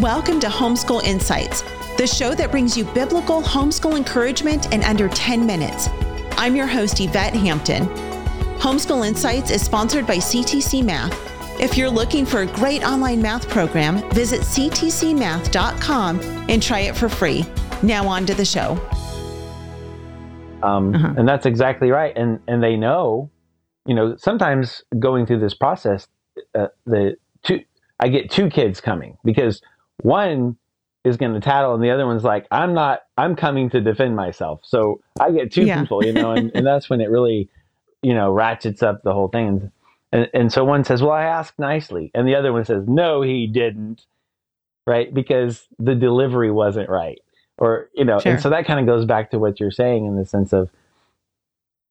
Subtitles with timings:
[0.00, 1.62] Welcome to Homeschool Insights,
[1.96, 5.88] the show that brings you biblical homeschool encouragement in under 10 minutes.
[6.32, 7.86] I'm your host, Yvette Hampton.
[8.58, 11.18] Homeschool Insights is sponsored by CTC Math.
[11.58, 17.08] If you're looking for a great online math program, visit ctcmath.com and try it for
[17.08, 17.46] free.
[17.82, 18.72] Now, on to the show.
[20.62, 21.14] Um, uh-huh.
[21.16, 22.12] And that's exactly right.
[22.14, 23.30] And and they know,
[23.86, 26.06] you know, sometimes going through this process,
[26.54, 27.60] uh, the two
[27.98, 29.62] I get two kids coming because
[30.02, 30.56] one
[31.06, 34.16] is going to tattle and the other one's like i'm not i'm coming to defend
[34.16, 34.60] myself.
[34.64, 35.80] So i get two yeah.
[35.80, 37.48] people you know and, and that's when it really
[38.02, 39.70] you know ratchets up the whole thing.
[40.12, 42.10] And, and so one says well i asked nicely.
[42.14, 44.04] And the other one says no he didn't.
[44.88, 45.12] Right?
[45.12, 47.20] Because the delivery wasn't right.
[47.58, 48.32] Or you know sure.
[48.32, 50.70] and so that kind of goes back to what you're saying in the sense of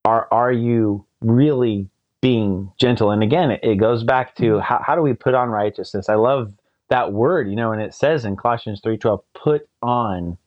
[0.04, 1.88] are are you really
[2.20, 3.10] being gentle?
[3.10, 4.60] And again it, it goes back to mm-hmm.
[4.60, 6.10] how, how do we put on righteousness?
[6.10, 6.52] I love
[6.88, 10.38] that word, you know, and it says in Colossians 3:12, put on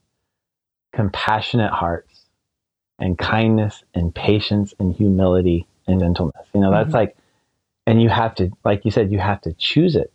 [0.93, 2.25] compassionate hearts
[2.97, 6.47] and kindness and patience and humility and gentleness.
[6.53, 6.95] You know, that's mm-hmm.
[6.95, 7.17] like
[7.85, 10.11] and you have to like you said you have to choose it.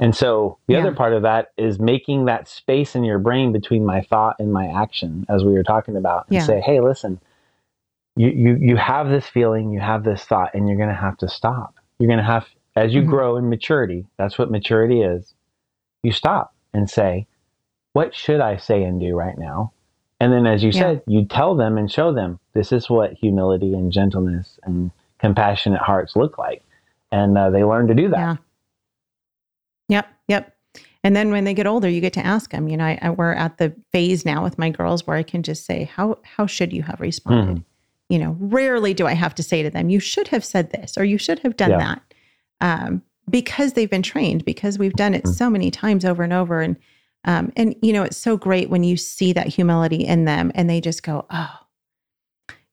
[0.00, 0.80] And so the yeah.
[0.80, 4.52] other part of that is making that space in your brain between my thought and
[4.52, 6.44] my action as we were talking about and yeah.
[6.44, 7.20] say, "Hey, listen,
[8.14, 11.16] you you you have this feeling, you have this thought and you're going to have
[11.18, 11.74] to stop.
[11.98, 13.10] You're going to have as you mm-hmm.
[13.10, 15.34] grow in maturity, that's what maturity is
[16.02, 17.26] you stop and say,
[17.92, 19.72] what should I say and do right now?
[20.20, 20.80] And then, as you yeah.
[20.80, 25.80] said, you tell them and show them this is what humility and gentleness and compassionate
[25.80, 26.62] hearts look like.
[27.12, 28.18] And uh, they learn to do that.
[28.18, 28.36] Yeah.
[29.88, 30.08] Yep.
[30.28, 30.56] Yep.
[31.04, 32.68] And then when they get older, you get to ask them.
[32.68, 35.42] You know, I, I, we're at the phase now with my girls where I can
[35.42, 37.64] just say, "How how should you have responded?" Mm.
[38.08, 40.98] You know, rarely do I have to say to them, "You should have said this,"
[40.98, 41.78] or "You should have done yeah.
[41.78, 42.02] that."
[42.60, 45.32] Um, because they've been trained because we've done it mm-hmm.
[45.32, 46.76] so many times over and over and
[47.24, 50.68] um, and you know it's so great when you see that humility in them and
[50.68, 51.58] they just go oh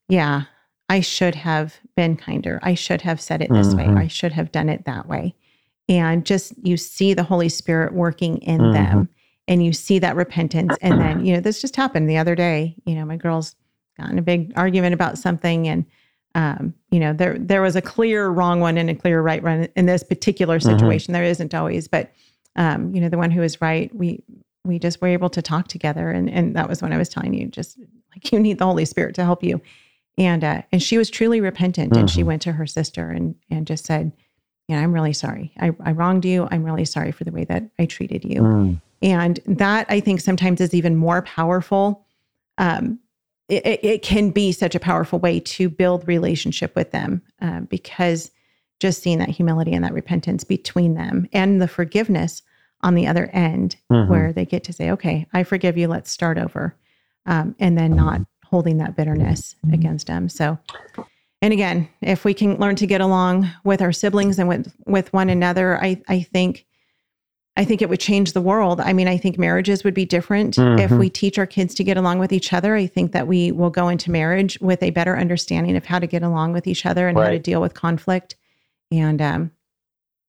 [0.07, 0.43] yeah
[0.89, 3.95] i should have been kinder i should have said it this mm-hmm.
[3.95, 5.33] way i should have done it that way
[5.89, 8.73] and just you see the holy spirit working in mm-hmm.
[8.73, 9.09] them
[9.47, 12.75] and you see that repentance and then you know this just happened the other day
[12.85, 13.55] you know my girls
[13.97, 15.85] got in a big argument about something and
[16.35, 19.69] um, you know, there there was a clear wrong one and a clear right one
[19.75, 20.69] in this particular mm-hmm.
[20.69, 21.13] situation.
[21.13, 21.21] Mm-hmm.
[21.21, 22.11] There isn't always, but
[22.57, 24.21] um, you know, the one who was right, we
[24.65, 27.33] we just were able to talk together, and and that was when I was telling
[27.33, 27.79] you, just
[28.13, 29.61] like you need the Holy Spirit to help you,
[30.17, 32.01] and uh, and she was truly repentant, mm-hmm.
[32.01, 32.27] and she mm-hmm.
[32.27, 34.11] went to her sister and and just said,
[34.67, 37.45] you know, I'm really sorry, I, I wronged you, I'm really sorry for the way
[37.45, 38.81] that I treated you, mm.
[39.01, 42.05] and that I think sometimes is even more powerful
[42.57, 42.99] um,
[43.47, 48.31] it, it can be such a powerful way to build relationship with them uh, because
[48.79, 52.41] just seeing that humility and that repentance between them and the forgiveness
[52.81, 54.11] on the other end mm-hmm.
[54.11, 56.75] where they get to say okay i forgive you let's start over
[57.25, 60.57] um, and then not holding that bitterness against them so
[61.41, 65.11] and again if we can learn to get along with our siblings and with with
[65.13, 66.65] one another i i think
[67.57, 68.81] I think it would change the world.
[68.81, 70.79] I mean, I think marriages would be different mm-hmm.
[70.79, 72.75] if we teach our kids to get along with each other.
[72.75, 76.07] I think that we will go into marriage with a better understanding of how to
[76.07, 77.25] get along with each other and right.
[77.25, 78.35] how to deal with conflict.
[78.91, 79.51] And um,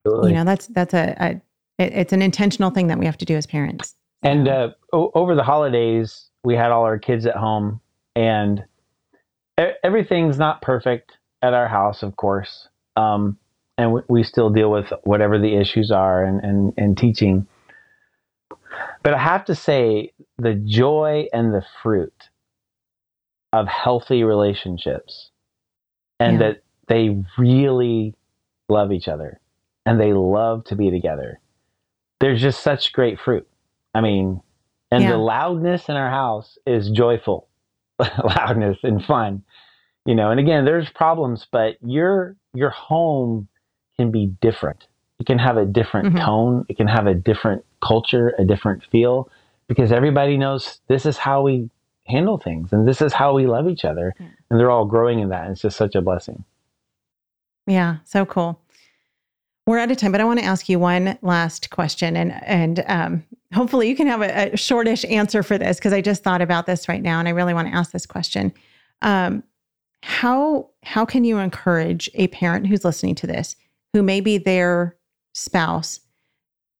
[0.04, 1.30] you know, that's that's a, a
[1.82, 3.96] it, it's an intentional thing that we have to do as parents.
[4.22, 7.80] And uh, o- over the holidays, we had all our kids at home,
[8.14, 8.64] and
[9.60, 12.68] e- everything's not perfect at our house, of course.
[12.96, 13.38] Um,
[13.78, 17.46] and we still deal with whatever the issues are and, and, and teaching.
[19.02, 22.30] But I have to say, the joy and the fruit
[23.52, 25.30] of healthy relationships,
[26.18, 26.38] and yeah.
[26.38, 28.14] that they really
[28.68, 29.40] love each other
[29.84, 31.40] and they love to be together.
[32.20, 33.46] There's just such great fruit.
[33.94, 34.42] I mean,
[34.90, 35.12] and yeah.
[35.12, 37.48] the loudness in our house is joyful
[37.98, 39.42] loudness and fun,
[40.04, 40.30] you know.
[40.30, 43.48] And again, there's problems, but your your home
[43.98, 44.86] can be different.
[45.18, 46.24] It can have a different mm-hmm.
[46.24, 46.66] tone.
[46.68, 49.30] It can have a different culture, a different feel,
[49.68, 51.70] because everybody knows this is how we
[52.06, 54.14] handle things and this is how we love each other.
[54.20, 54.26] Yeah.
[54.50, 55.44] And they're all growing in that.
[55.44, 56.44] And it's just such a blessing.
[57.66, 58.60] Yeah, so cool.
[59.66, 62.84] We're out of time, but I want to ask you one last question, and and
[62.86, 66.40] um, hopefully you can have a, a shortish answer for this because I just thought
[66.40, 68.52] about this right now, and I really want to ask this question.
[69.02, 69.42] Um,
[70.04, 73.56] how how can you encourage a parent who's listening to this
[73.96, 74.94] who maybe their
[75.32, 76.00] spouse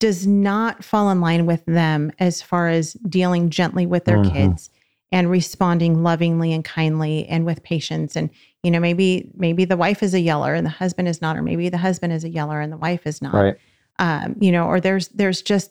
[0.00, 4.34] does not fall in line with them as far as dealing gently with their mm-hmm.
[4.34, 4.68] kids
[5.10, 8.28] and responding lovingly and kindly and with patience and
[8.62, 11.42] you know maybe maybe the wife is a yeller and the husband is not or
[11.42, 13.56] maybe the husband is a yeller and the wife is not right.
[13.98, 15.70] um, you know, or there's there's just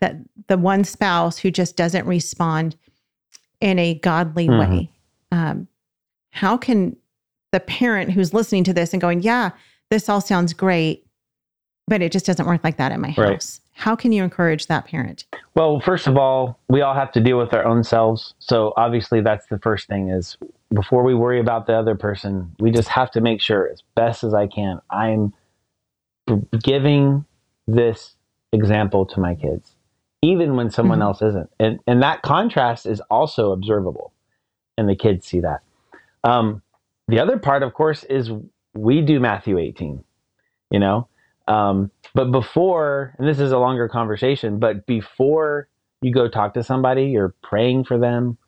[0.00, 0.16] that
[0.48, 2.76] the one spouse who just doesn't respond
[3.62, 4.72] in a godly mm-hmm.
[4.72, 4.90] way.
[5.30, 5.68] Um,
[6.32, 6.98] how can
[7.50, 9.52] the parent who's listening to this and going, "Yeah,
[9.92, 11.06] this all sounds great,
[11.86, 13.58] but it just doesn't work like that in my house." Right.
[13.74, 15.24] How can you encourage that parent?
[15.54, 18.34] Well, first of all, we all have to deal with our own selves.
[18.38, 20.36] So obviously, that's the first thing is
[20.72, 24.24] before we worry about the other person, we just have to make sure as best
[24.24, 25.32] as I can I'm
[26.62, 27.24] giving
[27.66, 28.14] this
[28.52, 29.74] example to my kids,
[30.22, 31.08] even when someone mm-hmm.
[31.08, 31.50] else isn't.
[31.58, 34.12] And, and that contrast is also observable,
[34.76, 35.60] and the kids see that.
[36.24, 36.62] Um,
[37.08, 38.30] the other part, of course, is
[38.74, 40.04] we do Matthew 18,
[40.70, 41.08] you know?
[41.48, 45.68] Um, but before, and this is a longer conversation, but before
[46.00, 48.38] you go talk to somebody, you're praying for them,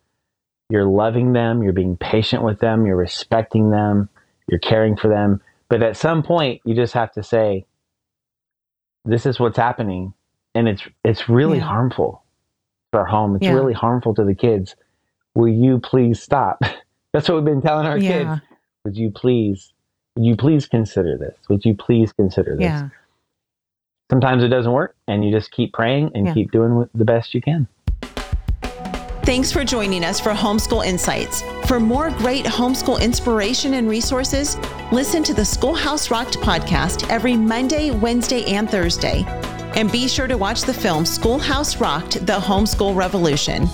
[0.70, 4.08] you're loving them, you're being patient with them, you're respecting them,
[4.48, 5.40] you're caring for them.
[5.68, 7.66] But at some point, you just have to say,
[9.04, 10.14] this is what's happening
[10.54, 11.64] and it's it's really yeah.
[11.64, 12.24] harmful
[12.92, 13.52] to our home it's yeah.
[13.52, 14.76] really harmful to the kids
[15.34, 16.62] will you please stop
[17.12, 18.08] that's what we've been telling our yeah.
[18.08, 18.40] kids
[18.84, 19.72] would you please
[20.16, 22.88] would you please consider this would you please consider this yeah.
[24.10, 27.40] sometimes it doesn't work and you just keep praying and keep doing the best you
[27.40, 27.66] can
[29.24, 31.42] Thanks for joining us for Homeschool Insights.
[31.66, 34.58] For more great homeschool inspiration and resources,
[34.92, 39.24] listen to the Schoolhouse Rocked podcast every Monday, Wednesday, and Thursday.
[39.76, 43.66] And be sure to watch the film Schoolhouse Rocked The Homeschool Revolution.